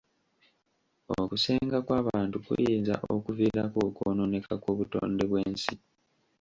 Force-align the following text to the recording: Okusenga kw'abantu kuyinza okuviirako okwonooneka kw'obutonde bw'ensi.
Okusenga 1.21 1.77
kw'abantu 1.85 2.35
kuyinza 2.45 2.95
okuviirako 3.15 3.77
okwonooneka 3.87 4.53
kw'obutonde 4.61 5.23
bw'ensi. 5.29 5.73